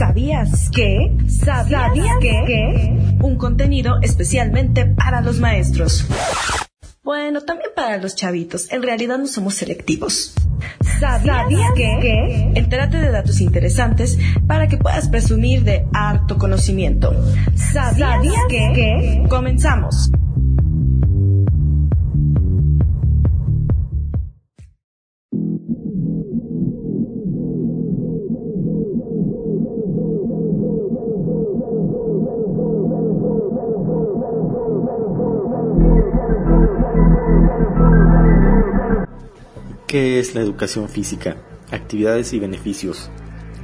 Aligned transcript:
¿Sabías 0.00 0.70
que? 0.70 1.14
¿Sabías, 1.28 1.92
que? 2.22 3.18
Un 3.20 3.36
contenido 3.36 3.98
especialmente 4.00 4.86
para 4.86 5.20
los 5.20 5.40
maestros. 5.40 6.06
Bueno, 7.02 7.42
también 7.42 7.68
para 7.76 7.98
los 7.98 8.16
chavitos. 8.16 8.72
En 8.72 8.82
realidad 8.82 9.18
no 9.18 9.26
somos 9.26 9.56
selectivos. 9.56 10.32
¿Sabías, 10.98 11.72
que? 11.76 12.50
Entérate 12.54 12.96
de 12.96 13.10
datos 13.10 13.42
interesantes 13.42 14.18
para 14.46 14.68
que 14.68 14.78
puedas 14.78 15.06
presumir 15.10 15.64
de 15.64 15.84
harto 15.92 16.38
conocimiento. 16.38 17.12
¿Sabías, 17.54 18.14
que? 18.48 19.22
Comenzamos. 19.28 20.10
¿Qué 39.90 40.20
es 40.20 40.36
la 40.36 40.40
educación 40.40 40.88
física? 40.88 41.36
Actividades 41.72 42.32
y 42.32 42.38
beneficios. 42.38 43.10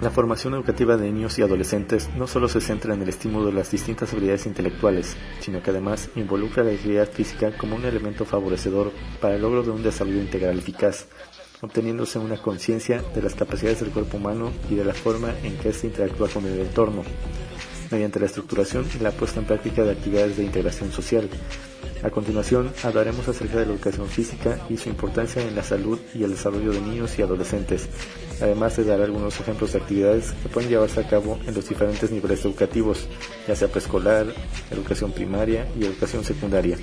La 0.03 0.11
formación 0.11 0.55
educativa 0.55 0.97
de 0.97 1.11
niños 1.11 1.39
y 1.39 1.43
adolescentes 1.43 2.11
no 2.19 2.27
solo 2.27 2.49
se 2.49 2.61
centra 2.61 2.95
en 2.95 3.03
el 3.03 3.09
estímulo 3.09 3.47
de 3.47 3.53
las 3.53 3.71
distintas 3.71 4.13
habilidades 4.13 4.45
intelectuales, 4.47 5.17
sino 5.39 5.63
que 5.63 5.71
además 5.71 6.11
involucra 6.17 6.65
la 6.65 6.73
actividad 6.73 7.09
física 7.09 7.57
como 7.57 7.77
un 7.77 7.85
elemento 7.85 8.25
favorecedor 8.25 8.93
para 9.21 9.37
el 9.37 9.43
logro 9.43 9.63
de 9.63 9.71
un 9.71 9.83
desarrollo 9.85 10.21
integral 10.21 10.59
eficaz, 10.59 11.07
obteniéndose 11.63 12.19
una 12.19 12.43
conciencia 12.43 13.03
de 13.15 13.23
las 13.23 13.35
capacidades 13.35 13.81
del 13.81 13.91
cuerpo 13.91 14.17
humano 14.17 14.51
y 14.69 14.75
de 14.75 14.85
la 14.85 14.95
forma 14.95 15.33
en 15.45 15.57
que 15.59 15.69
éste 15.69 15.87
interactúa 15.87 16.29
con 16.29 16.45
el 16.45 16.59
entorno, 16.59 17.03
mediante 17.91 18.21
la 18.21 18.27
estructuración 18.27 18.87
y 18.95 19.03
la 19.03 19.11
puesta 19.11 19.41
en 19.41 19.47
práctica 19.47 19.83
de 19.83 19.93
actividades 19.93 20.37
de 20.37 20.45
integración 20.45 20.93
social, 20.93 21.29
a 22.03 22.11
continuación, 22.11 22.73
hablaremos 22.83 23.27
acerca 23.27 23.59
de 23.59 23.67
la 23.67 23.73
educación 23.73 24.07
física 24.07 24.59
y 24.69 24.77
su 24.77 24.89
importancia 24.89 25.43
en 25.43 25.57
la 25.57 25.63
salud 25.63 25.99
y 26.15 26.25
el 26.25 26.31
desarrollo 26.31 26.73
de 26.73 26.81
niños 26.81 27.19
y 27.19 27.23
adolescentes, 27.23 27.89
además 28.41 28.77
de 28.77 28.85
dar 28.85 29.01
algunos 29.01 29.41
ejemplos 29.41 29.73
de 29.73 29.79
actividades 29.79 30.33
que 30.43 30.49
pueden 30.49 30.69
llevarse 30.69 31.01
a 31.01 31.09
cabo 31.09 31.39
en 31.47 31.55
los 31.55 31.69
diferentes 31.69 32.11
niveles 32.11 32.45
educativos, 32.45 33.09
ya 33.49 33.57
sea 33.57 33.69
preescolar, 33.69 34.27
educación 34.71 35.13
primaria 35.13 35.67
y 35.79 35.85
educación 35.85 36.23
secundaria. 36.23 36.77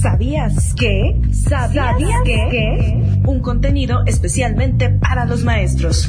¿Sabías 0.00 0.74
que? 0.74 1.20
¿Sabías, 1.32 1.96
que? 2.24 3.20
Un 3.26 3.40
contenido 3.40 4.02
especialmente 4.06 4.90
para 4.90 5.24
los 5.24 5.42
maestros. 5.42 6.08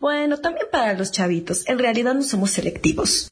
Bueno, 0.00 0.38
también 0.38 0.66
para 0.72 0.94
los 0.94 1.12
chavitos. 1.12 1.68
En 1.68 1.78
realidad 1.78 2.14
no 2.14 2.22
somos 2.22 2.50
selectivos. 2.50 3.28